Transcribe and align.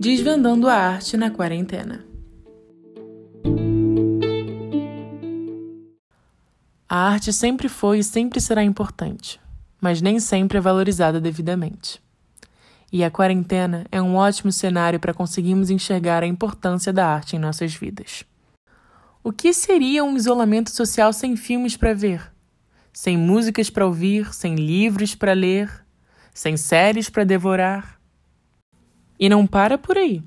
Desvendando 0.00 0.66
a 0.66 0.72
arte 0.74 1.14
na 1.14 1.30
quarentena. 1.30 2.02
A 6.88 6.96
arte 7.10 7.30
sempre 7.34 7.68
foi 7.68 7.98
e 7.98 8.02
sempre 8.02 8.40
será 8.40 8.64
importante, 8.64 9.38
mas 9.78 10.00
nem 10.00 10.18
sempre 10.18 10.56
é 10.56 10.60
valorizada 10.60 11.20
devidamente. 11.20 12.00
E 12.90 13.04
a 13.04 13.10
quarentena 13.10 13.84
é 13.92 14.00
um 14.00 14.16
ótimo 14.16 14.50
cenário 14.50 14.98
para 14.98 15.12
conseguirmos 15.12 15.68
enxergar 15.68 16.22
a 16.22 16.26
importância 16.26 16.94
da 16.94 17.06
arte 17.06 17.36
em 17.36 17.38
nossas 17.38 17.74
vidas. 17.74 18.24
O 19.22 19.30
que 19.30 19.52
seria 19.52 20.02
um 20.02 20.16
isolamento 20.16 20.70
social 20.70 21.12
sem 21.12 21.36
filmes 21.36 21.76
para 21.76 21.92
ver? 21.92 22.32
Sem 22.90 23.18
músicas 23.18 23.68
para 23.68 23.84
ouvir, 23.84 24.32
sem 24.32 24.54
livros 24.54 25.14
para 25.14 25.34
ler, 25.34 25.70
sem 26.32 26.56
séries 26.56 27.10
para 27.10 27.22
devorar? 27.22 27.99
E 29.20 29.28
não 29.28 29.46
para 29.46 29.76
por 29.76 29.98
aí. 29.98 30.22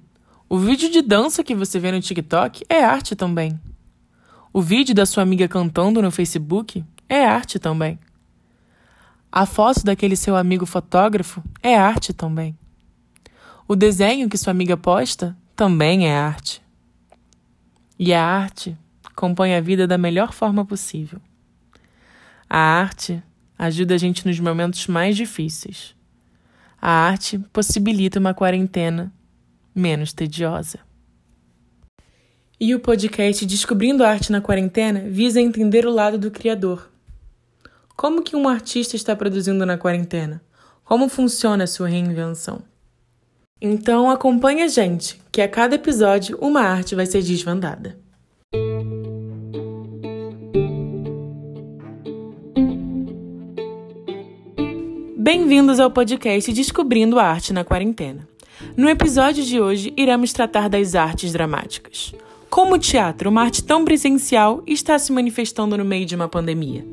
O 0.48 0.60
vídeo 0.60 0.88
de 0.88 1.02
dança 1.02 1.44
que 1.44 1.56
você 1.56 1.80
vê 1.80 1.92
no 1.92 2.00
TikTok 2.00 2.64
é 2.70 2.84
arte 2.84 3.16
também. 3.16 3.60
O 4.54 4.62
vídeo 4.62 4.94
da 4.94 5.04
sua 5.04 5.24
amiga 5.24 5.48
cantando 5.48 6.00
no 6.00 6.12
Facebook 6.12 6.86
é 7.10 7.26
arte 7.26 7.58
também. 7.58 7.98
A 9.32 9.48
foto 9.48 9.84
daquele 9.84 10.16
seu 10.16 10.36
amigo 10.36 10.64
fotógrafo 10.68 11.44
é 11.64 11.76
arte 11.76 12.14
também. 12.14 12.56
O 13.68 13.76
desenho 13.76 14.30
que 14.30 14.38
sua 14.38 14.52
amiga 14.52 14.78
posta 14.78 15.36
também 15.56 16.08
é 16.08 16.16
arte. 16.16 16.62
E 17.98 18.14
a 18.14 18.24
arte 18.24 18.78
compõe 19.16 19.56
a 19.56 19.62
vida 19.62 19.88
da 19.88 19.98
melhor 19.98 20.34
forma 20.34 20.64
possível. 20.64 21.20
A 22.48 22.60
arte 22.60 23.24
ajuda 23.58 23.96
a 23.96 23.98
gente 23.98 24.28
nos 24.28 24.40
momentos 24.40 24.86
mais 24.86 25.18
difíceis. 25.18 25.96
A 26.86 26.92
arte 26.92 27.40
possibilita 27.54 28.20
uma 28.20 28.34
quarentena 28.34 29.10
menos 29.74 30.12
tediosa. 30.12 30.80
E 32.60 32.76
o 32.76 32.80
podcast 32.82 33.46
Descobrindo 33.46 34.04
Arte 34.04 34.34
na 34.34 34.42
Quarentena 34.42 35.00
visa 35.08 35.40
entender 35.40 35.86
o 35.86 35.90
lado 35.90 36.18
do 36.18 36.30
criador. 36.30 36.92
Como 37.96 38.22
que 38.22 38.36
um 38.36 38.50
artista 38.50 38.98
está 38.98 39.16
produzindo 39.16 39.66
na 39.66 39.78
quarentena? 39.78 40.44
Como 40.84 41.08
funciona 41.08 41.64
a 41.64 41.68
sua 41.68 41.88
reinvenção? 41.88 42.62
Então 43.62 44.12
acompanhe 44.12 44.64
a 44.64 44.68
gente, 44.68 45.22
que 45.32 45.42
a 45.42 45.48
cada 45.48 45.76
episódio 45.76 46.38
uma 46.42 46.64
arte 46.64 46.96
vai 46.96 47.06
ser 47.06 47.24
desvendada. 47.24 47.98
Bem-vindos 55.24 55.80
ao 55.80 55.90
podcast 55.90 56.52
Descobrindo 56.52 57.18
a 57.18 57.24
Arte 57.24 57.54
na 57.54 57.64
Quarentena. 57.64 58.28
No 58.76 58.90
episódio 58.90 59.42
de 59.42 59.58
hoje, 59.58 59.94
iremos 59.96 60.34
tratar 60.34 60.68
das 60.68 60.96
artes 60.96 61.32
dramáticas. 61.32 62.14
Como 62.50 62.76
o 62.76 62.78
teatro, 62.78 63.30
uma 63.30 63.44
arte 63.44 63.64
tão 63.64 63.86
presencial, 63.86 64.62
está 64.68 65.00
se 65.00 65.14
manifestando 65.14 65.78
no 65.78 65.86
meio 65.86 66.06
de 66.06 66.14
uma 66.14 66.28
pandemia? 66.28 66.86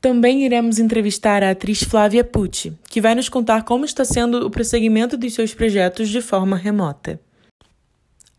Também 0.00 0.46
iremos 0.46 0.78
entrevistar 0.78 1.42
a 1.42 1.50
atriz 1.50 1.82
Flávia 1.82 2.24
Pucci, 2.24 2.72
que 2.88 3.02
vai 3.02 3.14
nos 3.14 3.28
contar 3.28 3.64
como 3.64 3.84
está 3.84 4.02
sendo 4.02 4.46
o 4.46 4.50
prosseguimento 4.50 5.18
dos 5.18 5.34
seus 5.34 5.52
projetos 5.52 6.08
de 6.08 6.22
forma 6.22 6.56
remota. 6.56 7.20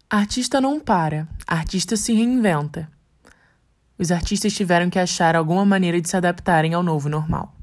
Artista 0.10 0.60
não 0.60 0.80
para, 0.80 1.28
artista 1.46 1.96
se 1.96 2.14
reinventa 2.14 2.97
os 3.98 4.12
artistas 4.12 4.54
tiveram 4.54 4.90
que 4.90 5.00
achar 5.00 5.36
alguma 5.36 5.66
maneira 5.66 6.00
de 6.00 6.10
se 6.10 6.16
adaptarem 6.16 6.74
ao 6.74 6.84
novo 6.84 7.10
normal. 7.10 7.54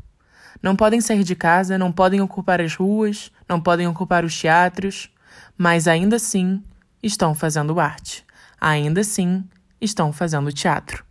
Não 0.62 0.74
podem 0.74 1.00
sair 1.00 1.22
de 1.24 1.36
casa, 1.36 1.78
não 1.78 1.92
podem 1.92 2.20
ocupar 2.20 2.60
as 2.60 2.74
ruas, 2.74 3.30
não 3.48 3.60
podem 3.60 3.86
ocupar 3.86 4.24
os 4.24 4.38
teatros, 4.38 5.10
mas 5.56 5.86
ainda 5.86 6.16
assim 6.16 6.62
estão 7.02 7.34
fazendo 7.34 7.78
arte. 7.78 8.24
Ainda 8.60 9.02
assim 9.02 9.44
estão 9.80 10.12
fazendo 10.12 10.52
teatro. 10.52 11.04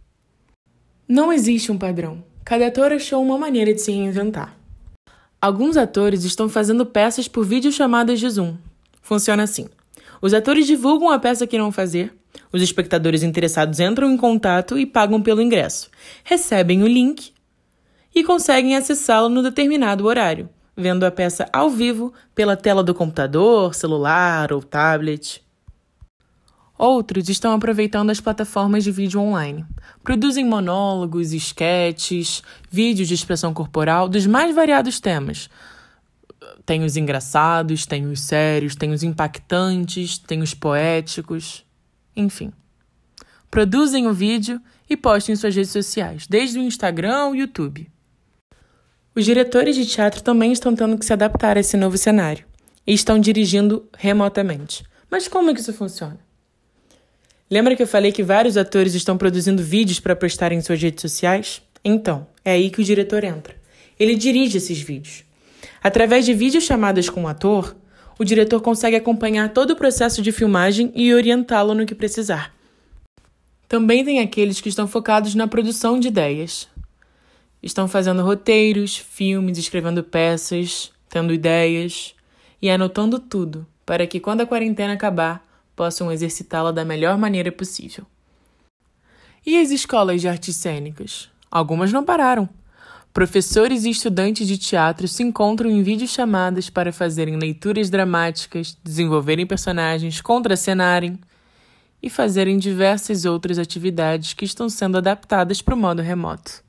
Não 1.07 1.31
existe 1.31 1.71
um 1.71 1.77
padrão. 1.77 2.23
Cada 2.43 2.67
ator 2.67 2.91
achou 2.91 3.23
uma 3.23 3.37
maneira 3.37 3.73
de 3.73 3.81
se 3.81 3.91
reinventar. 3.91 4.55
Alguns 5.39 5.77
atores 5.77 6.23
estão 6.23 6.49
fazendo 6.49 6.85
peças 6.85 7.27
por 7.27 7.45
videochamadas 7.45 8.19
de 8.19 8.29
Zoom. 8.29 8.57
Funciona 9.01 9.43
assim: 9.43 9.67
os 10.23 10.33
atores 10.33 10.65
divulgam 10.65 11.09
a 11.09 11.19
peça 11.19 11.45
que 11.45 11.57
irão 11.57 11.69
fazer, 11.69 12.13
os 12.49 12.61
espectadores 12.61 13.23
interessados 13.23 13.81
entram 13.81 14.09
em 14.09 14.15
contato 14.15 14.77
e 14.79 14.85
pagam 14.85 15.21
pelo 15.21 15.41
ingresso, 15.41 15.89
recebem 16.23 16.81
o 16.81 16.87
link 16.87 17.33
e 18.15 18.23
conseguem 18.23 18.77
acessá-lo 18.77 19.27
no 19.27 19.43
determinado 19.43 20.05
horário, 20.05 20.47
vendo 20.77 21.05
a 21.05 21.11
peça 21.11 21.45
ao 21.51 21.69
vivo 21.69 22.13
pela 22.33 22.55
tela 22.55 22.81
do 22.81 22.95
computador, 22.95 23.75
celular 23.75 24.53
ou 24.53 24.63
tablet. 24.63 25.43
Outros 26.77 27.27
estão 27.27 27.51
aproveitando 27.51 28.09
as 28.09 28.21
plataformas 28.21 28.85
de 28.85 28.91
vídeo 28.91 29.19
online. 29.19 29.65
Produzem 30.01 30.45
monólogos, 30.45 31.33
esquetes, 31.33 32.41
vídeos 32.71 33.09
de 33.09 33.13
expressão 33.13 33.53
corporal 33.53 34.07
dos 34.07 34.25
mais 34.25 34.55
variados 34.55 35.01
temas. 35.01 35.49
Tem 36.65 36.83
os 36.83 36.95
engraçados, 36.95 37.85
tem 37.85 38.05
os 38.05 38.21
sérios, 38.21 38.75
tem 38.75 38.91
os 38.91 39.03
impactantes, 39.03 40.17
tem 40.17 40.41
os 40.41 40.53
poéticos. 40.53 41.65
Enfim. 42.15 42.51
Produzem 43.49 44.07
o 44.07 44.13
vídeo 44.13 44.61
e 44.89 44.97
postem 44.97 45.33
em 45.33 45.35
suas 45.35 45.55
redes 45.55 45.71
sociais, 45.71 46.25
desde 46.27 46.57
o 46.57 46.61
Instagram 46.61 47.15
ao 47.15 47.35
YouTube. 47.35 47.89
Os 49.15 49.25
diretores 49.25 49.75
de 49.75 49.85
teatro 49.85 50.23
também 50.23 50.51
estão 50.51 50.75
tendo 50.75 50.97
que 50.97 51.05
se 51.05 51.13
adaptar 51.13 51.55
a 51.55 51.59
esse 51.59 51.77
novo 51.77 51.97
cenário 51.97 52.45
e 52.85 52.93
estão 52.93 53.19
dirigindo 53.19 53.87
remotamente. 53.95 54.83
Mas 55.09 55.27
como 55.27 55.51
é 55.51 55.53
que 55.53 55.59
isso 55.59 55.73
funciona? 55.73 56.19
Lembra 57.49 57.75
que 57.75 57.83
eu 57.83 57.87
falei 57.87 58.11
que 58.11 58.23
vários 58.23 58.57
atores 58.57 58.95
estão 58.95 59.15
produzindo 59.15 59.61
vídeos 59.61 59.99
para 59.99 60.15
postar 60.15 60.51
em 60.51 60.61
suas 60.61 60.81
redes 60.81 61.01
sociais? 61.01 61.61
Então, 61.85 62.25
é 62.43 62.53
aí 62.53 62.71
que 62.71 62.81
o 62.81 62.83
diretor 62.83 63.23
entra. 63.23 63.55
Ele 63.99 64.15
dirige 64.15 64.57
esses 64.57 64.81
vídeos. 64.81 65.23
Através 65.83 66.25
de 66.25 66.33
vídeos 66.33 66.63
chamadas 66.63 67.09
com 67.09 67.23
o 67.23 67.27
ator, 67.27 67.75
o 68.17 68.23
diretor 68.23 68.61
consegue 68.61 68.95
acompanhar 68.95 69.49
todo 69.49 69.71
o 69.71 69.75
processo 69.75 70.21
de 70.21 70.31
filmagem 70.31 70.91
e 70.95 71.13
orientá-lo 71.13 71.73
no 71.73 71.85
que 71.85 71.95
precisar. 71.95 72.53
Também 73.67 74.05
tem 74.05 74.19
aqueles 74.19 74.61
que 74.61 74.69
estão 74.69 74.87
focados 74.87 75.33
na 75.35 75.47
produção 75.47 75.99
de 75.99 76.07
ideias. 76.09 76.67
Estão 77.61 77.87
fazendo 77.87 78.23
roteiros, 78.23 78.97
filmes, 78.97 79.57
escrevendo 79.57 80.03
peças, 80.03 80.91
tendo 81.09 81.33
ideias 81.33 82.13
e 82.61 82.69
anotando 82.69 83.19
tudo 83.19 83.65
para 83.85 84.05
que, 84.07 84.19
quando 84.19 84.41
a 84.41 84.45
quarentena 84.45 84.93
acabar, 84.93 85.45
possam 85.75 86.11
exercitá-la 86.11 86.71
da 86.71 86.85
melhor 86.85 87.17
maneira 87.17 87.51
possível. 87.51 88.05
E 89.45 89.59
as 89.59 89.71
escolas 89.71 90.21
de 90.21 90.27
artes 90.27 90.55
cênicas? 90.55 91.29
Algumas 91.51 91.91
não 91.91 92.03
pararam. 92.03 92.47
Professores 93.13 93.85
e 93.85 93.91
estudantes 93.91 94.47
de 94.47 94.57
teatro 94.57 95.07
se 95.07 95.21
encontram 95.21 95.69
em 95.69 95.83
videochamadas 95.83 96.67
para 96.67 96.91
fazerem 96.91 97.37
leituras 97.37 97.87
dramáticas, 97.91 98.75
desenvolverem 98.83 99.45
personagens, 99.45 100.19
contracenarem 100.19 101.19
e 102.01 102.09
fazerem 102.09 102.57
diversas 102.57 103.23
outras 103.23 103.59
atividades 103.59 104.33
que 104.33 104.45
estão 104.45 104.67
sendo 104.67 104.97
adaptadas 104.97 105.61
para 105.61 105.75
o 105.75 105.77
modo 105.77 106.01
remoto. 106.01 106.63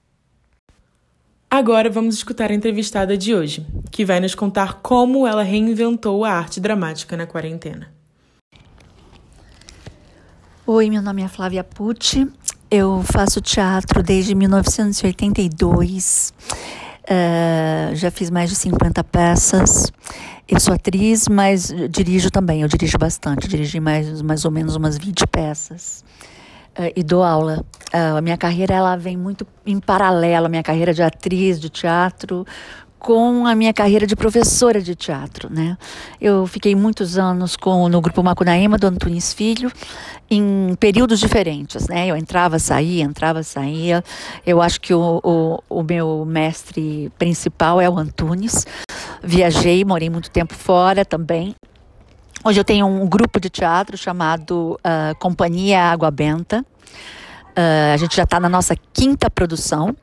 Agora 1.50 1.88
vamos 1.88 2.14
escutar 2.14 2.50
a 2.50 2.54
entrevistada 2.54 3.16
de 3.16 3.34
hoje, 3.34 3.66
que 3.90 4.04
vai 4.04 4.20
nos 4.20 4.34
contar 4.34 4.82
como 4.82 5.26
ela 5.26 5.42
reinventou 5.42 6.26
a 6.26 6.32
arte 6.32 6.60
dramática 6.60 7.16
na 7.16 7.26
quarentena. 7.26 7.90
Oi, 10.66 10.90
meu 10.90 11.00
nome 11.00 11.22
é 11.22 11.28
Flávia 11.28 11.64
Pucci, 11.64 12.30
eu 12.74 13.04
faço 13.04 13.40
teatro 13.40 14.02
desde 14.02 14.34
1982. 14.34 16.34
Uh, 16.40 17.04
eh, 17.06 17.90
já 17.94 18.10
fiz 18.10 18.30
mais 18.30 18.50
de 18.50 18.56
50 18.56 19.04
peças. 19.04 19.92
Eu 20.48 20.58
sou 20.58 20.74
atriz, 20.74 21.28
mas 21.28 21.72
dirijo 21.88 22.32
também. 22.32 22.62
Eu 22.62 22.68
dirijo 22.68 22.98
bastante. 22.98 23.46
Dirigi 23.46 23.78
mais, 23.78 24.20
mais 24.22 24.44
ou 24.44 24.50
menos 24.50 24.74
umas 24.74 24.98
20 24.98 25.24
peças. 25.28 26.04
Uh, 26.76 26.90
e 26.96 27.04
dou 27.04 27.22
aula. 27.22 27.64
Uh, 27.94 28.16
a 28.16 28.20
minha 28.20 28.36
carreira 28.36 28.74
ela 28.74 28.96
vem 28.96 29.16
muito 29.16 29.46
em 29.64 29.78
paralelo. 29.78 30.46
A 30.46 30.48
minha 30.48 30.64
carreira 30.64 30.92
de 30.92 31.02
atriz, 31.02 31.60
de 31.60 31.70
teatro, 31.70 32.44
com 33.04 33.46
a 33.46 33.54
minha 33.54 33.74
carreira 33.74 34.06
de 34.06 34.16
professora 34.16 34.80
de 34.80 34.94
teatro, 34.94 35.52
né? 35.52 35.76
Eu 36.18 36.46
fiquei 36.46 36.74
muitos 36.74 37.18
anos 37.18 37.54
com 37.54 37.86
no 37.86 38.00
grupo 38.00 38.22
Macunaíma 38.22 38.78
do 38.78 38.86
Antunes 38.86 39.34
Filho, 39.34 39.70
em 40.30 40.74
períodos 40.80 41.20
diferentes, 41.20 41.86
né? 41.86 42.06
Eu 42.06 42.16
entrava, 42.16 42.58
saía, 42.58 43.04
entrava, 43.04 43.42
saía. 43.42 44.02
Eu 44.46 44.62
acho 44.62 44.80
que 44.80 44.94
o, 44.94 45.20
o, 45.22 45.58
o 45.68 45.82
meu 45.82 46.24
mestre 46.24 47.12
principal 47.18 47.78
é 47.78 47.90
o 47.90 47.98
Antunes. 47.98 48.66
Viajei, 49.22 49.84
morei 49.84 50.08
muito 50.08 50.30
tempo 50.30 50.54
fora 50.54 51.04
também. 51.04 51.54
Hoje 52.42 52.58
eu 52.58 52.64
tenho 52.64 52.86
um 52.86 53.06
grupo 53.06 53.38
de 53.38 53.50
teatro 53.50 53.98
chamado 53.98 54.80
uh, 54.80 55.14
Companhia 55.18 55.78
Água 55.78 56.10
Benta. 56.10 56.64
Uh, 57.56 57.94
a 57.94 57.96
gente 57.96 58.16
já 58.16 58.24
está 58.24 58.40
na 58.40 58.48
nossa 58.48 58.74
quinta 58.92 59.30
produção. 59.30 59.96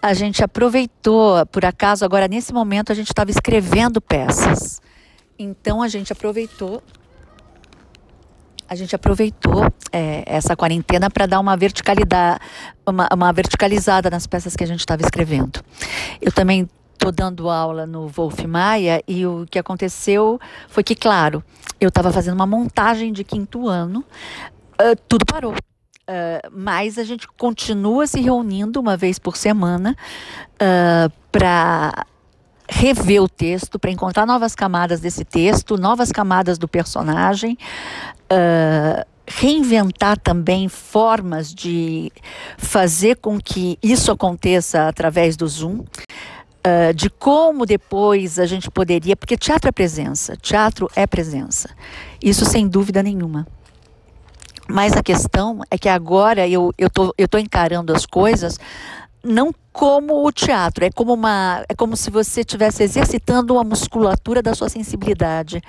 A 0.00 0.14
gente 0.14 0.42
aproveitou, 0.42 1.44
por 1.46 1.64
acaso, 1.64 2.04
agora 2.04 2.28
nesse 2.28 2.52
momento 2.52 2.92
a 2.92 2.94
gente 2.94 3.08
estava 3.08 3.30
escrevendo 3.30 4.00
peças. 4.00 4.80
Então 5.38 5.82
a 5.82 5.88
gente 5.88 6.12
aproveitou 6.12 6.82
a 8.68 8.74
gente 8.74 8.96
aproveitou 8.96 9.66
é, 9.92 10.22
essa 10.24 10.56
quarentena 10.56 11.10
para 11.10 11.26
dar 11.26 11.40
uma 11.40 11.54
verticalidade, 11.58 12.40
uma, 12.86 13.06
uma, 13.12 13.30
verticalizada 13.30 14.08
nas 14.08 14.26
peças 14.26 14.56
que 14.56 14.64
a 14.64 14.66
gente 14.66 14.80
estava 14.80 15.02
escrevendo. 15.02 15.60
Eu 16.22 16.32
também 16.32 16.66
estou 16.94 17.12
dando 17.12 17.50
aula 17.50 17.86
no 17.86 18.08
Wolf 18.08 18.40
Maia 18.46 19.02
e 19.06 19.26
o 19.26 19.44
que 19.50 19.58
aconteceu 19.58 20.40
foi 20.68 20.82
que, 20.82 20.94
claro, 20.94 21.44
eu 21.78 21.88
estava 21.90 22.10
fazendo 22.10 22.34
uma 22.34 22.46
montagem 22.46 23.12
de 23.12 23.24
quinto 23.24 23.68
ano, 23.68 24.02
uh, 24.80 24.96
tudo 25.06 25.26
parou. 25.26 25.54
Uh, 26.02 26.50
mas 26.50 26.98
a 26.98 27.04
gente 27.04 27.28
continua 27.28 28.08
se 28.08 28.20
reunindo 28.20 28.80
uma 28.80 28.96
vez 28.96 29.20
por 29.20 29.36
semana 29.36 29.96
uh, 30.54 31.12
para 31.30 32.04
rever 32.68 33.22
o 33.22 33.28
texto, 33.28 33.78
para 33.78 33.90
encontrar 33.90 34.26
novas 34.26 34.54
camadas 34.54 35.00
desse 35.00 35.24
texto, 35.24 35.76
novas 35.76 36.10
camadas 36.10 36.58
do 36.58 36.66
personagem, 36.66 37.56
uh, 38.24 39.06
reinventar 39.26 40.18
também 40.18 40.68
formas 40.68 41.54
de 41.54 42.10
fazer 42.56 43.16
com 43.16 43.38
que 43.38 43.78
isso 43.82 44.10
aconteça 44.10 44.88
através 44.88 45.36
do 45.36 45.46
Zoom. 45.46 45.84
Uh, 46.64 46.94
de 46.94 47.10
como 47.10 47.66
depois 47.66 48.38
a 48.38 48.46
gente 48.46 48.70
poderia, 48.70 49.16
porque 49.16 49.36
teatro 49.36 49.68
é 49.68 49.72
presença, 49.72 50.36
teatro 50.36 50.88
é 50.94 51.08
presença, 51.08 51.70
isso 52.22 52.44
sem 52.44 52.68
dúvida 52.68 53.02
nenhuma. 53.02 53.48
Mas 54.72 54.94
a 54.94 55.02
questão 55.02 55.60
é 55.70 55.76
que 55.76 55.86
agora 55.86 56.48
eu 56.48 56.72
estou 56.78 57.12
eu 57.18 57.28
tô 57.28 57.36
encarando 57.36 57.94
as 57.94 58.06
coisas 58.06 58.58
não 59.22 59.54
como 59.70 60.26
o 60.26 60.32
teatro, 60.32 60.82
é 60.84 60.90
como 60.90 61.12
uma, 61.12 61.62
é 61.68 61.74
como 61.74 61.94
se 61.94 62.10
você 62.10 62.40
estivesse 62.40 62.82
exercitando 62.82 63.58
a 63.58 63.64
musculatura 63.64 64.42
da 64.42 64.54
sua 64.54 64.70
sensibilidade. 64.70 65.62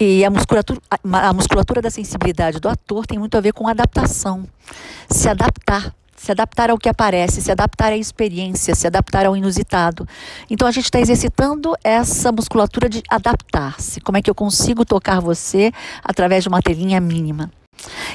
E 0.00 0.24
a 0.24 0.30
musculatura, 0.30 0.80
a 0.90 1.32
musculatura 1.32 1.82
da 1.82 1.90
sensibilidade 1.90 2.58
do 2.58 2.70
ator 2.70 3.06
tem 3.06 3.18
muito 3.18 3.36
a 3.36 3.40
ver 3.40 3.52
com 3.52 3.68
adaptação. 3.68 4.48
Se 5.08 5.28
adaptar, 5.28 5.94
se 6.16 6.32
adaptar 6.32 6.70
ao 6.70 6.78
que 6.78 6.88
aparece, 6.88 7.42
se 7.42 7.52
adaptar 7.52 7.92
à 7.92 7.96
experiência, 7.96 8.74
se 8.74 8.86
adaptar 8.86 9.26
ao 9.26 9.36
inusitado. 9.36 10.08
Então 10.50 10.66
a 10.66 10.72
gente 10.72 10.86
está 10.86 10.98
exercitando 10.98 11.76
essa 11.84 12.32
musculatura 12.32 12.88
de 12.88 13.02
adaptar-se. 13.08 14.00
Como 14.00 14.16
é 14.16 14.22
que 14.22 14.30
eu 14.30 14.34
consigo 14.34 14.84
tocar 14.86 15.20
você 15.20 15.70
através 16.02 16.42
de 16.42 16.48
uma 16.48 16.62
telinha 16.62 17.00
mínima? 17.00 17.50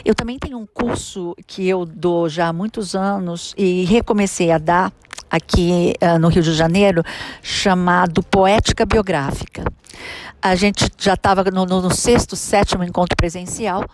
Eu 0.03 0.15
também 0.15 0.37
tenho 0.37 0.57
um 0.57 0.65
curso 0.65 1.35
que 1.45 1.67
eu 1.67 1.85
dou 1.85 2.29
já 2.29 2.47
há 2.47 2.53
muitos 2.53 2.95
anos 2.95 3.53
e 3.57 3.85
recomecei 3.85 4.51
a 4.51 4.57
dar 4.57 4.91
aqui 5.29 5.93
uh, 6.01 6.17
no 6.19 6.29
Rio 6.29 6.41
de 6.41 6.53
Janeiro, 6.53 7.03
chamado 7.41 8.23
Poética 8.23 8.85
Biográfica. 8.85 9.63
A 10.41 10.55
gente 10.55 10.89
já 10.97 11.15
estava 11.15 11.43
no, 11.45 11.65
no, 11.65 11.93
sexto, 11.93 12.35
sétimo 12.35 12.83
encontro 12.83 13.15
presencial 13.15 13.85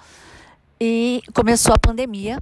e 0.80 1.22
começou 1.34 1.74
a 1.74 1.80
pandemia. 1.80 2.38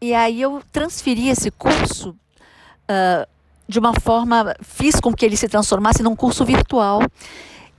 E 0.00 0.14
aí 0.14 0.40
eu 0.40 0.62
transferi 0.72 1.28
esse 1.28 1.50
curso 1.50 2.10
uh, 2.10 3.28
de 3.68 3.78
uma 3.78 3.92
forma, 4.00 4.54
fiz 4.62 4.98
com 4.98 5.12
que 5.12 5.24
ele 5.24 5.36
se 5.36 5.48
transformasse 5.48 6.02
num 6.02 6.16
curso 6.16 6.44
virtual. 6.44 7.00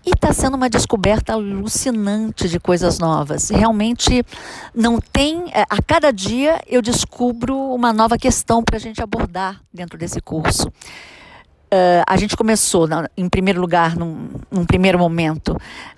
E 0.03 0.09
está 0.09 0.33
sendo 0.33 0.55
uma 0.55 0.69
descoberta 0.69 1.33
alucinante 1.33 2.49
de 2.49 2.59
coisas 2.59 2.97
novas. 2.97 3.49
Realmente 3.49 4.25
não 4.73 4.99
tem. 4.99 5.51
É, 5.53 5.61
a 5.69 5.81
cada 5.81 6.11
dia 6.11 6.59
eu 6.67 6.81
descubro 6.81 7.55
uma 7.55 7.93
nova 7.93 8.17
questão 8.17 8.63
para 8.63 8.77
a 8.77 8.79
gente 8.79 9.01
abordar 9.01 9.61
dentro 9.71 9.99
desse 9.99 10.19
curso. 10.19 10.71
Uh, 11.73 12.03
a 12.05 12.17
gente 12.17 12.35
começou, 12.35 12.85
na, 12.85 13.09
em 13.15 13.29
primeiro 13.29 13.61
lugar, 13.61 13.95
num, 13.95 14.27
num, 14.51 14.65
primeiro 14.65 14.99
momento, 14.99 15.55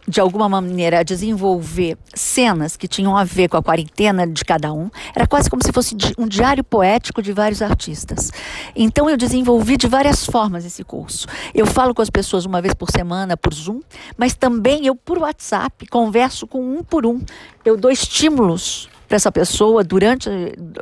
de 0.08 0.20
alguma 0.20 0.48
maneira, 0.48 1.00
a 1.00 1.04
desenvolver 1.04 1.98
cenas 2.14 2.78
que 2.78 2.88
tinham 2.88 3.18
a 3.18 3.24
ver 3.24 3.50
com 3.50 3.58
a 3.58 3.64
quarentena 3.64 4.28
de 4.28 4.46
cada 4.46 4.72
um. 4.72 4.92
Era 5.16 5.25
quase 5.25 5.50
como 5.50 5.64
se 5.64 5.72
fosse 5.72 5.96
um 6.16 6.28
diário 6.28 6.64
poético 6.64 7.24
de 7.24 7.34
vários 7.34 7.60
artistas. 7.60 8.31
Então, 8.75 9.10
eu 9.10 9.18
desenvolvi 9.18 9.75
de 9.75 9.88
várias 9.88 10.24
formas 10.24 10.64
esse 10.64 10.84
curso. 10.84 11.25
Eu 11.56 11.66
falo 11.66 11.96
com 11.96 12.04
as 12.04 12.10
pessoas 12.10 12.46
uma 12.46 12.62
vez 12.62 12.76
por 12.76 12.92
semana 12.92 13.36
por 13.36 13.52
Zoom, 13.52 13.80
mas 14.16 14.36
também 14.36 14.86
eu, 14.86 14.96
por 14.96 15.18
WhatsApp, 15.18 15.88
converso 15.88 16.46
com 16.46 16.78
um 16.78 16.84
por 16.84 17.04
um. 17.04 17.19
Eu 17.66 17.76
dou 17.76 17.90
estímulos 17.90 18.90
para 19.13 19.18
essa 19.18 19.31
pessoa 19.31 19.83
durante 19.83 20.27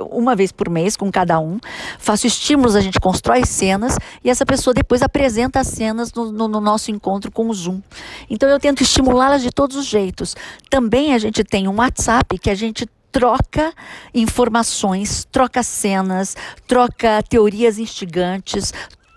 uma 0.10 0.38
vez 0.38 0.54
por 0.54 0.70
mês 0.70 0.96
com 0.96 1.12
cada 1.12 1.38
um. 1.38 1.60
Faço 2.00 2.26
estímulos, 2.26 2.78
a 2.78 2.80
gente 2.80 2.98
constrói 2.98 3.46
cenas 3.46 3.98
e 4.24 4.30
essa 4.30 4.46
pessoa 4.46 4.74
depois 4.74 5.02
apresenta 5.02 5.60
as 5.60 5.68
cenas 5.68 6.14
no, 6.14 6.32
no, 6.32 6.48
no 6.48 6.62
nosso 6.62 6.92
encontro 6.92 7.30
com 7.30 7.50
o 7.50 7.54
Zoom. 7.54 7.82
Então 8.30 8.48
eu 8.48 8.58
tento 8.58 8.84
estimulá-las 8.84 9.42
de 9.42 9.52
todos 9.52 9.76
os 9.76 9.86
jeitos. 9.86 10.34
Também 10.70 11.14
a 11.14 11.20
gente 11.20 11.44
tem 11.44 11.68
um 11.68 11.76
WhatsApp 11.76 12.40
que 12.40 12.50
a 12.50 12.56
gente 12.56 12.88
troca 13.12 13.74
informações, 14.14 15.28
troca 15.30 15.62
cenas, 15.62 16.38
troca 16.66 17.22
teorias 17.28 17.78
instigantes, 17.78 18.74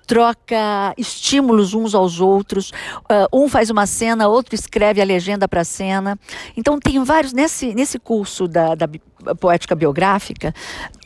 troca 0.06 0.94
estímulos 0.96 1.74
uns 1.74 1.94
aos 1.94 2.20
outros. 2.20 2.70
Uh, 2.70 3.44
um 3.44 3.48
faz 3.48 3.70
uma 3.70 3.86
cena, 3.86 4.28
outro 4.28 4.54
escreve 4.54 5.00
a 5.00 5.04
legenda 5.04 5.48
para 5.48 5.62
a 5.62 5.64
cena. 5.64 6.18
Então 6.56 6.78
tem 6.78 7.02
vários 7.04 7.32
nesse 7.32 7.74
nesse 7.74 7.98
curso 7.98 8.46
da, 8.46 8.74
da 8.74 8.88
poética 9.38 9.74
biográfica. 9.74 10.54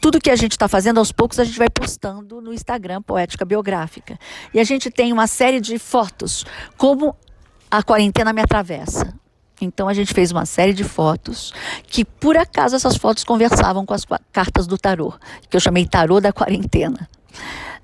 Tudo 0.00 0.20
que 0.20 0.30
a 0.30 0.36
gente 0.36 0.52
está 0.52 0.68
fazendo 0.68 0.98
aos 0.98 1.12
poucos 1.12 1.38
a 1.38 1.44
gente 1.44 1.58
vai 1.58 1.70
postando 1.70 2.40
no 2.40 2.52
Instagram 2.52 3.02
poética 3.02 3.44
biográfica. 3.44 4.18
E 4.52 4.60
a 4.60 4.64
gente 4.64 4.90
tem 4.90 5.12
uma 5.12 5.26
série 5.26 5.60
de 5.60 5.78
fotos 5.78 6.44
como 6.76 7.14
a 7.70 7.82
quarentena 7.82 8.32
me 8.32 8.40
atravessa. 8.40 9.14
Então 9.60 9.88
a 9.88 9.94
gente 9.94 10.14
fez 10.14 10.30
uma 10.30 10.46
série 10.46 10.72
de 10.72 10.84
fotos 10.84 11.52
que 11.86 12.04
por 12.04 12.36
acaso 12.36 12.76
essas 12.76 12.96
fotos 12.96 13.24
conversavam 13.24 13.84
com 13.84 13.92
as 13.92 14.04
cartas 14.32 14.66
do 14.66 14.78
tarô, 14.78 15.12
que 15.50 15.56
eu 15.56 15.60
chamei 15.60 15.86
tarô 15.86 16.20
da 16.20 16.32
quarentena. 16.32 17.08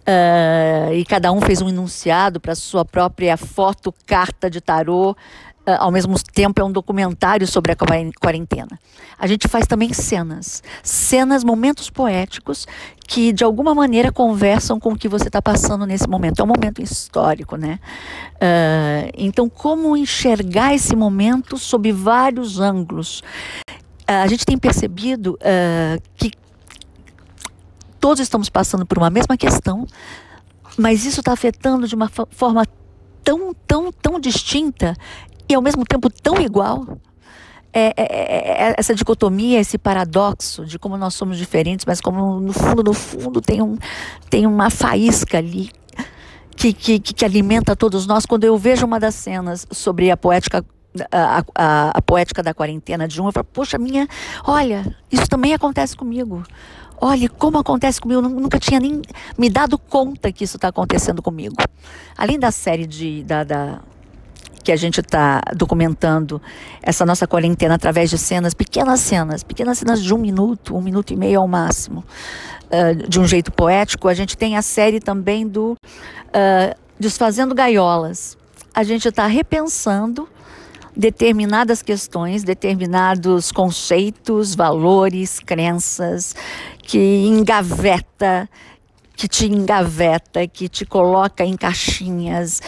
Uh, 0.05 0.93
e 0.93 1.05
cada 1.07 1.33
um 1.33 1.41
fez 1.41 1.63
um 1.63 1.69
enunciado 1.69 2.39
para 2.39 2.55
sua 2.55 2.85
própria 2.85 3.37
foto, 3.39 3.93
carta 4.07 4.51
de 4.51 4.61
tarô. 4.61 5.13
Uh, 5.67 5.71
ao 5.79 5.91
mesmo 5.91 6.15
tempo, 6.23 6.61
é 6.61 6.65
um 6.65 6.71
documentário 6.71 7.47
sobre 7.47 7.73
a 7.73 7.77
quarentena. 8.21 8.79
A 9.19 9.27
gente 9.27 9.49
faz 9.49 9.67
também 9.67 9.95
cenas, 9.95 10.63
cenas, 10.83 11.43
momentos 11.43 11.89
poéticos 11.89 12.67
que 13.07 13.33
de 13.33 13.45
alguma 13.45 13.75
maneira 13.75 14.13
conversam 14.13 14.79
com 14.79 14.93
o 14.93 14.97
que 14.97 15.09
você 15.09 15.29
está 15.29 15.41
passando 15.41 15.87
nesse 15.87 16.07
momento. 16.07 16.41
É 16.41 16.45
um 16.45 16.49
momento 16.49 16.83
histórico, 16.83 17.57
né? 17.57 17.81
Uh, 18.35 19.11
então, 19.17 19.49
como 19.49 19.97
enxergar 19.97 20.75
esse 20.75 20.95
momento 20.95 21.57
sob 21.57 21.91
vários 21.93 22.61
ângulos? 22.61 23.23
a 24.07 24.27
gente 24.27 24.45
tem 24.45 24.59
percebido 24.59 25.39
que 26.15 26.31
todos 28.05 28.21
estamos 28.21 28.51
passando 28.51 28.85
por 28.85 28.99
uma 28.99 29.09
mesma 29.09 29.35
questão, 29.35 29.87
mas 30.77 31.07
isso 31.07 31.21
está 31.21 31.33
afetando 31.33 31.89
de 31.89 31.95
uma 31.95 32.11
forma 32.29 32.67
tão, 33.25 33.55
tão, 33.67 33.91
tão 33.91 34.21
distinta 34.21 34.95
e 35.49 35.55
ao 35.55 35.63
mesmo 35.63 35.87
tempo 35.87 36.11
tão 36.11 36.39
igual. 36.39 36.99
É, 37.73 37.87
é, 37.87 37.93
é, 37.97 38.69
é, 38.69 38.75
essa 38.77 38.95
dicotomia, 38.95 39.59
esse 39.59 39.79
paradoxo 39.79 40.67
de 40.67 40.79
como 40.79 40.99
nós 40.99 41.15
somos 41.15 41.39
diferentes, 41.39 41.87
mas 41.87 41.99
como 41.99 42.41
no 42.41 42.53
fundo, 42.53 42.83
no 42.85 42.93
fundo 42.93 43.41
tem, 43.41 43.63
um, 43.63 43.79
tem 44.29 44.47
uma 44.47 44.69
faísca 44.69 45.39
ali 45.39 45.71
que, 46.55 46.75
que, 46.75 46.99
que 47.01 47.25
alimenta 47.25 47.75
todos 47.75 48.07
nós. 48.07 48.27
Quando 48.27 48.45
eu 48.45 48.59
vejo 48.59 48.85
uma 48.85 49.01
das 49.01 49.15
cenas 49.15 49.67
sobre 49.73 50.11
a 50.11 50.17
poética 50.17 50.63
a, 51.11 51.43
a, 51.55 51.91
a, 51.99 52.03
poética 52.03 52.43
da 52.43 52.55
quarentena 52.55 53.09
de 53.09 53.21
um, 53.21 53.27
eu 53.27 53.33
falo, 53.33 53.47
poxa, 53.53 53.79
minha, 53.79 54.07
olha, 54.45 54.95
isso 55.11 55.27
também 55.27 55.55
acontece 55.55 55.97
comigo. 55.97 56.45
Olhe 57.01 57.29
como 57.29 57.59
acontece 57.59 58.01
comigo, 58.01 58.23
eu 58.23 58.29
nunca 58.29 58.59
tinha 58.59 58.81
nem 58.81 59.03
me 59.37 59.51
dado 59.51 59.79
conta 59.79 60.33
que 60.33 60.45
isso 60.45 60.57
está 60.57 60.69
acontecendo 60.69 61.21
comigo. 61.21 61.57
Além 62.17 62.39
da 62.39 62.51
série 62.51 62.87
de, 62.87 63.23
da, 63.25 63.45
da 63.45 63.81
que 64.65 64.73
a 64.73 64.77
gente 64.77 65.01
está 65.01 65.43
documentando 65.55 66.41
essa 66.83 67.05
nossa 67.05 67.27
quarentena 67.27 67.75
através 67.75 68.09
de 68.09 68.17
cenas, 68.17 68.55
pequenas 68.55 69.01
cenas, 69.01 69.45
pequenas 69.45 69.79
cenas 69.79 70.03
de 70.03 70.13
um 70.15 70.19
minuto, 70.19 70.75
um 70.75 70.81
minuto 70.81 71.13
e 71.13 71.17
meio 71.17 71.41
ao 71.41 71.47
máximo, 71.47 72.03
uh, 72.65 73.09
de 73.09 73.21
um 73.21 73.27
jeito 73.27 73.53
poético. 73.53 74.09
A 74.09 74.15
gente 74.15 74.37
tem 74.37 74.57
a 74.57 74.63
série 74.63 75.01
também 75.01 75.47
do 75.47 75.73
uh, 75.73 76.75
Desfazendo 76.99 77.55
Gaiolas. 77.55 78.39
A 78.75 78.83
gente 78.83 79.07
está 79.07 79.27
repensando 79.27 80.27
determinadas 80.97 81.83
questões, 81.83 82.43
determinados 82.43 83.53
conceitos, 83.53 84.55
valores, 84.55 85.41
crenças 85.41 86.35
que 86.87 86.99
engaveta, 87.27 88.49
que 89.17 89.27
te 89.27 89.47
engaveta, 89.47 90.47
que 90.47 90.69
te 90.69 90.85
coloca 90.85 91.45
em 91.45 91.57
caixinhas, 91.57 92.61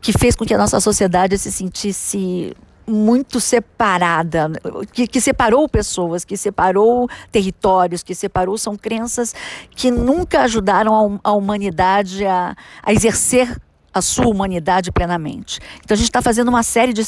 que 0.00 0.12
fez 0.12 0.34
com 0.34 0.44
que 0.44 0.54
a 0.54 0.58
nossa 0.58 0.80
sociedade 0.80 1.36
se 1.38 1.52
sentisse 1.52 2.56
muito 2.86 3.38
separada, 3.38 4.50
que, 4.92 5.06
que, 5.06 5.20
separou 5.20 5.68
pessoas, 5.68 6.24
que 6.24 6.36
separou 6.36 7.06
territórios, 7.30 8.02
que 8.02 8.14
separou, 8.14 8.56
são 8.56 8.76
crenças 8.76 9.34
que 9.70 9.90
nunca 9.90 10.42
ajudaram 10.42 11.20
a, 11.22 11.30
a 11.30 11.32
humanidade 11.32 12.24
a, 12.24 12.56
a 12.82 12.92
exercer 12.92 13.60
a 13.92 14.00
sua 14.00 14.28
humanidade 14.28 14.90
plenamente. 14.90 15.60
Então 15.84 15.94
a 15.94 15.98
gente 15.98 16.08
está 16.08 16.22
fazendo 16.22 16.48
uma 16.48 16.62
série 16.62 16.94
de. 16.94 17.02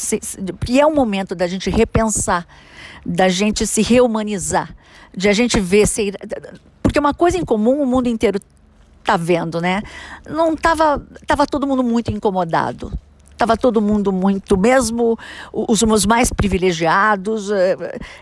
que 0.63 0.79
é 0.79 0.85
o 0.85 0.93
momento 0.93 1.33
da 1.33 1.47
gente 1.47 1.69
repensar, 1.69 2.45
da 3.03 3.27
gente 3.27 3.65
se 3.65 3.81
rehumanizar, 3.81 4.75
de 5.15 5.29
a 5.29 5.33
gente 5.33 5.59
ver. 5.59 5.87
Se, 5.87 6.11
porque 6.81 6.99
uma 6.99 7.13
coisa 7.13 7.37
em 7.37 7.45
comum 7.45 7.81
o 7.81 7.85
mundo 7.85 8.07
inteiro 8.07 8.39
está 8.99 9.17
vendo, 9.17 9.59
né? 9.59 9.81
Não 10.29 10.53
estava 10.53 11.01
tava 11.25 11.45
todo 11.47 11.65
mundo 11.65 11.83
muito 11.83 12.11
incomodado 12.11 12.91
estava 13.41 13.57
todo 13.57 13.81
mundo 13.81 14.11
muito, 14.11 14.55
mesmo 14.55 15.17
os, 15.51 15.81
os 15.81 16.05
mais 16.05 16.31
privilegiados, 16.31 17.49
uh, 17.49 17.55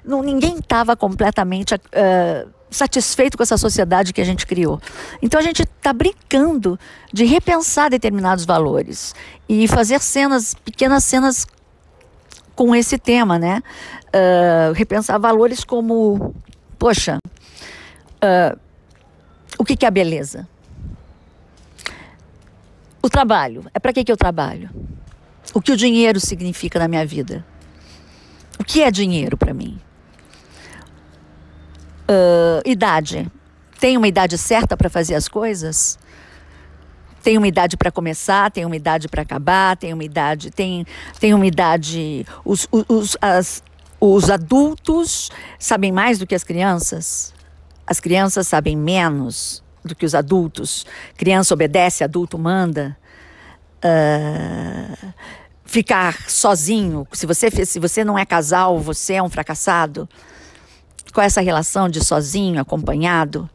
não, 0.03 0.23
ninguém 0.23 0.57
estava 0.59 0.95
completamente 0.95 1.75
uh, 1.75 2.49
satisfeito 2.69 3.35
com 3.35 3.43
essa 3.43 3.57
sociedade 3.57 4.13
que 4.13 4.21
a 4.21 4.23
gente 4.23 4.45
criou. 4.45 4.79
Então 5.21 5.39
a 5.39 5.43
gente 5.43 5.63
está 5.63 5.91
brincando 5.91 6.79
de 7.11 7.25
repensar 7.25 7.89
determinados 7.89 8.45
valores 8.45 9.13
e 9.47 9.67
fazer 9.67 9.99
cenas, 9.99 10.53
pequenas 10.53 11.03
cenas 11.03 11.45
com 12.55 12.75
esse 12.75 12.97
tema, 12.97 13.37
né? 13.37 13.61
Uh, 14.07 14.73
repensar 14.73 15.19
valores 15.19 15.63
como, 15.63 16.33
poxa, 16.79 17.19
o 19.57 19.65
que, 19.65 19.75
que 19.75 19.85
é 19.85 19.87
a 19.87 19.91
beleza? 19.91 20.47
O 23.03 23.09
trabalho. 23.09 23.65
É 23.73 23.79
para 23.79 23.93
que, 23.93 24.03
que 24.03 24.11
eu 24.11 24.17
trabalho? 24.17 24.69
o 25.53 25.61
que 25.61 25.71
o 25.71 25.77
dinheiro 25.77 26.19
significa 26.19 26.79
na 26.79 26.87
minha 26.87 27.05
vida. 27.05 27.45
O 28.59 28.63
que 28.63 28.81
é 28.81 28.91
dinheiro 28.91 29.37
para 29.37 29.53
mim? 29.53 29.79
Uh, 32.09 32.61
idade. 32.65 33.29
Tem 33.79 33.95
uma 33.97 34.07
idade 34.07 34.37
certa 34.37 34.75
para 34.75 34.89
fazer 34.89 35.15
as 35.15 35.27
coisas? 35.27 35.97
Tem 37.23 37.37
uma 37.37 37.47
idade 37.47 37.77
para 37.77 37.91
começar, 37.91 38.51
tem 38.51 38.65
uma 38.65 38.75
idade 38.75 39.07
para 39.07 39.21
acabar, 39.21 39.75
tem 39.77 39.93
uma 39.93 40.03
idade, 40.03 40.51
tem, 40.51 40.85
tem 41.19 41.33
uma 41.33 41.45
idade. 41.45 42.25
Os, 42.45 42.67
os, 42.71 43.17
as, 43.21 43.63
os 43.99 44.29
adultos 44.29 45.29
sabem 45.57 45.91
mais 45.91 46.17
do 46.17 46.25
que 46.25 46.35
as 46.35 46.43
crianças. 46.43 47.33
As 47.85 47.99
crianças 47.99 48.47
sabem 48.47 48.77
menos 48.77 49.63
do 49.83 49.95
que 49.95 50.05
os 50.05 50.15
adultos. 50.15 50.85
Criança 51.17 51.53
obedece, 51.53 52.03
adulto 52.03 52.37
manda. 52.37 52.97
Uh, 53.83 55.13
ficar 55.65 56.29
sozinho, 56.29 57.07
se 57.13 57.25
você, 57.25 57.49
se 57.65 57.79
você 57.79 58.03
não 58.03 58.17
é 58.17 58.25
casal, 58.25 58.79
você 58.79 59.13
é 59.13 59.23
um 59.23 59.29
fracassado. 59.29 60.07
Com 61.13 61.21
essa 61.21 61.41
relação 61.41 61.89
de 61.89 62.03
sozinho, 62.03 62.61
acompanhado, 62.61 63.49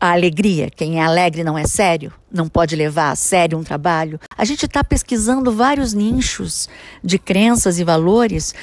a 0.00 0.12
alegria, 0.12 0.70
quem 0.70 1.00
é 1.00 1.04
alegre 1.04 1.42
não 1.42 1.56
é 1.56 1.66
sério, 1.66 2.12
não 2.30 2.48
pode 2.48 2.76
levar 2.76 3.10
a 3.10 3.16
sério 3.16 3.58
um 3.58 3.64
trabalho. 3.64 4.20
A 4.36 4.44
gente 4.44 4.66
está 4.66 4.84
pesquisando 4.84 5.50
vários 5.50 5.94
nichos 5.94 6.68
de 7.02 7.18
crenças 7.18 7.78
e 7.78 7.84
valores 7.84 8.54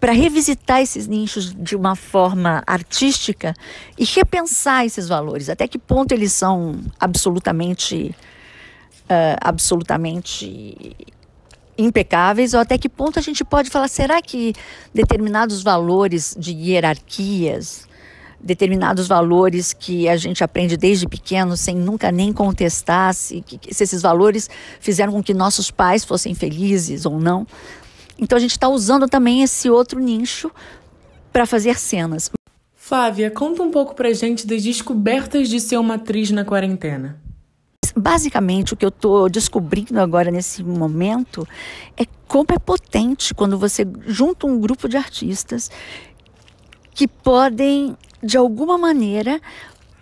para 0.00 0.12
revisitar 0.12 0.80
esses 0.80 1.06
nichos 1.06 1.54
de 1.54 1.76
uma 1.76 1.94
forma 1.94 2.62
artística 2.66 3.54
e 3.98 4.04
repensar 4.04 4.86
esses 4.86 5.06
valores. 5.06 5.50
Até 5.50 5.68
que 5.68 5.78
ponto 5.78 6.12
eles 6.12 6.32
são 6.32 6.80
absolutamente, 6.98 8.14
uh, 9.04 9.36
absolutamente 9.42 10.96
impecáveis 11.76 12.54
ou 12.54 12.60
até 12.60 12.78
que 12.78 12.88
ponto 12.88 13.18
a 13.18 13.22
gente 13.22 13.44
pode 13.44 13.68
falar, 13.68 13.88
será 13.88 14.22
que 14.22 14.54
determinados 14.94 15.62
valores 15.62 16.34
de 16.38 16.52
hierarquias, 16.52 17.86
determinados 18.42 19.06
valores 19.06 19.72
que 19.72 20.08
a 20.08 20.16
gente 20.16 20.42
aprende 20.42 20.76
desde 20.76 21.06
pequeno 21.06 21.56
sem 21.56 21.76
nunca 21.76 22.10
nem 22.10 22.32
contestar 22.32 23.14
se, 23.14 23.44
se 23.70 23.84
esses 23.84 24.02
valores 24.02 24.48
fizeram 24.80 25.12
com 25.12 25.22
que 25.22 25.34
nossos 25.34 25.70
pais 25.70 26.04
fossem 26.04 26.34
felizes 26.34 27.04
ou 27.04 27.18
não. 27.18 27.46
Então 28.18 28.36
a 28.36 28.40
gente 28.40 28.52
está 28.52 28.68
usando 28.68 29.08
também 29.08 29.42
esse 29.42 29.68
outro 29.70 30.00
nicho 30.00 30.50
para 31.32 31.46
fazer 31.46 31.78
cenas. 31.78 32.30
Flávia, 32.74 33.30
conta 33.30 33.62
um 33.62 33.70
pouco 33.70 33.94
pra 33.94 34.12
gente 34.12 34.46
das 34.46 34.62
descobertas 34.62 35.48
de 35.48 35.60
ser 35.60 35.76
uma 35.76 35.94
atriz 35.94 36.30
na 36.30 36.44
quarentena 36.44 37.20
basicamente 37.96 38.72
o 38.72 38.76
que 38.76 38.84
eu 38.84 38.90
estou 38.90 39.28
descobrindo 39.28 40.00
agora 40.00 40.30
nesse 40.30 40.62
momento 40.62 41.46
é 41.96 42.04
como 42.26 42.46
é 42.50 42.58
potente 42.58 43.34
quando 43.34 43.58
você 43.58 43.86
junta 44.06 44.46
um 44.46 44.60
grupo 44.60 44.88
de 44.88 44.96
artistas 44.96 45.70
que 46.92 47.06
podem, 47.08 47.96
de 48.22 48.36
alguma 48.36 48.76
maneira, 48.76 49.40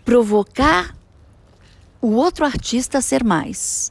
provocar 0.04 0.96
o 2.00 2.12
outro 2.12 2.44
artista 2.44 2.98
a 2.98 3.02
ser 3.02 3.24
mais. 3.24 3.90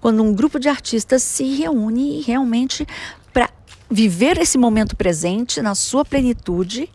Quando 0.00 0.22
um 0.22 0.34
grupo 0.34 0.58
de 0.58 0.68
artistas 0.68 1.22
se 1.22 1.44
reúne 1.44 2.20
realmente 2.22 2.86
para 3.32 3.50
viver 3.90 4.38
esse 4.38 4.58
momento 4.58 4.96
presente 4.96 5.62
na 5.62 5.74
sua 5.74 6.04
plenitude, 6.04 6.90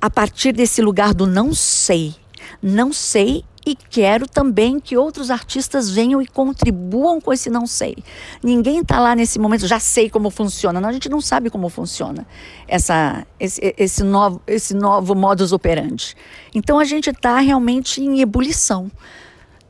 a 0.00 0.10
partir 0.10 0.52
desse 0.52 0.82
lugar 0.82 1.14
do 1.14 1.26
não 1.26 1.54
sei. 1.54 2.14
Não 2.62 2.92
sei 2.92 3.44
e 3.66 3.76
quero 3.76 4.26
também 4.26 4.80
que 4.80 4.96
outros 4.96 5.30
artistas 5.30 5.90
venham 5.90 6.20
e 6.22 6.26
contribuam 6.26 7.20
com 7.20 7.32
esse 7.32 7.50
não 7.50 7.66
sei. 7.66 7.96
Ninguém 8.42 8.80
está 8.80 8.98
lá 8.98 9.14
nesse 9.14 9.38
momento, 9.38 9.66
já 9.66 9.78
sei 9.78 10.08
como 10.08 10.30
funciona. 10.30 10.80
Não, 10.80 10.88
a 10.88 10.92
gente 10.92 11.08
não 11.08 11.20
sabe 11.20 11.50
como 11.50 11.68
funciona 11.68 12.26
essa, 12.66 13.26
esse, 13.38 13.74
esse, 13.76 14.02
novo, 14.02 14.40
esse 14.46 14.74
novo 14.74 15.14
modus 15.14 15.52
operandi. 15.52 16.16
Então 16.54 16.78
a 16.78 16.84
gente 16.84 17.10
está 17.10 17.38
realmente 17.40 18.00
em 18.00 18.20
ebulição. 18.20 18.90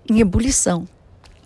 Em 0.08 0.20
ebulição 0.20 0.86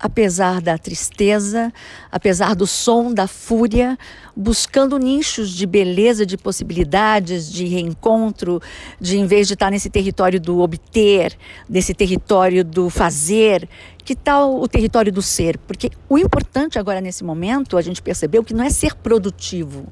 apesar 0.04 0.60
da 0.60 0.76
tristeza, 0.76 1.72
apesar 2.12 2.54
do 2.54 2.66
som 2.66 3.10
da 3.10 3.26
fúria, 3.26 3.98
buscando 4.36 4.98
nichos 4.98 5.48
de 5.48 5.64
beleza, 5.64 6.26
de 6.26 6.36
possibilidades, 6.36 7.50
de 7.50 7.64
reencontro, 7.64 8.60
de 9.00 9.16
em 9.16 9.26
vez 9.26 9.48
de 9.48 9.54
estar 9.54 9.70
nesse 9.70 9.88
território 9.88 10.38
do 10.38 10.60
obter, 10.60 11.34
desse 11.66 11.94
território 11.94 12.62
do 12.62 12.90
fazer, 12.90 13.66
que 14.04 14.14
tal 14.14 14.60
o 14.60 14.68
território 14.68 15.10
do 15.10 15.22
ser? 15.22 15.56
Porque 15.56 15.90
o 16.06 16.18
importante 16.18 16.78
agora 16.78 17.00
nesse 17.00 17.24
momento, 17.24 17.78
a 17.78 17.80
gente 17.80 18.02
percebeu 18.02 18.44
que 18.44 18.52
não 18.52 18.62
é 18.62 18.68
ser 18.68 18.94
produtivo. 18.94 19.86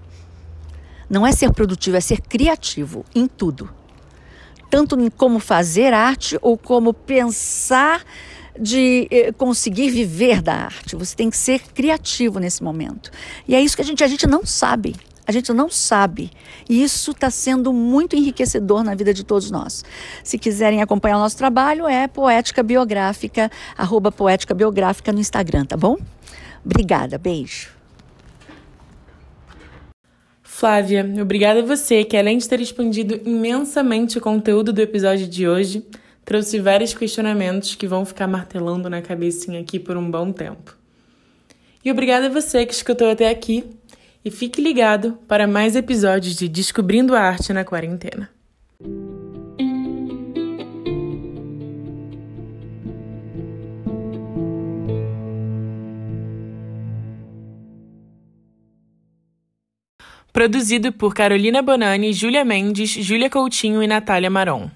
Não 1.09 1.26
é 1.26 1.33
ser 1.33 1.50
produtivo, 1.52 1.97
é 1.97 2.02
ser 2.02 2.21
criativo 2.21 3.02
em 3.14 3.26
tudo. 3.26 3.71
Tanto 4.69 5.00
em 5.00 5.09
como 5.09 5.38
fazer 5.38 5.95
arte 5.95 6.38
ou 6.42 6.59
como 6.59 6.92
pensar 6.92 8.02
de 8.59 9.09
eh, 9.11 9.32
conseguir 9.32 9.90
viver 9.90 10.42
da 10.42 10.54
arte. 10.54 10.97
Você 10.97 11.16
tem 11.16 11.30
que 11.30 11.37
ser 11.37 11.61
criativo 11.73 12.38
nesse 12.38 12.62
momento. 12.62 13.11
E 13.47 13.54
é 13.54 13.61
isso 13.61 13.76
que 13.76 13.82
a 13.82 13.85
gente, 13.85 14.02
a 14.04 14.06
gente 14.06 14.26
não 14.26 14.44
sabe. 14.44 14.94
A 15.26 15.30
gente 15.30 15.52
não 15.52 15.71
sabe. 15.71 16.30
E 16.68 16.82
isso 16.82 17.12
está 17.12 17.30
sendo 17.30 17.73
muito 17.73 18.16
enriquecedor 18.16 18.82
na 18.82 18.94
vida 18.94 19.14
de 19.14 19.25
todos 19.25 19.50
nós. 19.50 19.85
Se 20.25 20.37
quiserem 20.37 20.82
acompanhar 20.82 21.16
o 21.16 21.21
nosso 21.21 21.37
trabalho, 21.37 21.87
é 21.87 22.09
Poética 22.09 22.62
Biográfica, 22.62 23.50
arroba 23.76 24.11
Poética 24.11 24.52
Biográfica 24.52 25.12
no 25.12 25.21
Instagram, 25.21 25.64
tá 25.64 25.76
bom? 25.76 25.97
Obrigada, 26.64 27.18
beijo. 27.18 27.71
Flávia, 30.42 31.09
obrigada 31.21 31.61
a 31.61 31.64
você 31.64 32.04
que, 32.04 32.16
além 32.16 32.38
de 32.38 32.49
ter 32.49 32.61
expandido 32.61 33.21
imensamente 33.25 34.18
o 34.18 34.21
conteúdo 34.21 34.73
do 34.73 34.80
episódio 34.80 35.26
de 35.26 35.49
hoje, 35.49 35.85
trouxe 36.25 36.59
vários 36.59 36.95
questionamentos 36.95 37.75
que 37.75 37.87
vão 37.87 38.05
ficar 38.05 38.26
martelando 38.26 38.88
na 38.88 39.02
cabecinha 39.02 39.61
aqui 39.61 39.79
por 39.79 39.97
um 39.97 40.11
bom 40.11 40.33
tempo. 40.33 40.76
E 41.85 41.91
obrigada 41.91 42.26
a 42.26 42.31
você 42.31 42.64
que 42.64 42.73
escutou 42.73 43.11
até 43.11 43.29
aqui 43.29 43.64
e 44.25 44.31
fique 44.31 44.62
ligado 44.62 45.19
para 45.26 45.47
mais 45.47 45.75
episódios 45.75 46.37
de 46.37 46.49
Descobrindo 46.49 47.14
a 47.14 47.21
Arte 47.21 47.52
na 47.52 47.64
Quarentena. 47.64 48.31
Produzido 60.33 60.93
por 60.93 61.14
Carolina 61.14 61.61
Bonani, 61.61 62.12
Júlia 62.12 62.43
Mendes, 62.43 62.91
Júlia 62.91 63.29
Coutinho 63.29 63.83
e 63.83 63.87
Natália 63.87 64.31
Maron. 64.31 64.71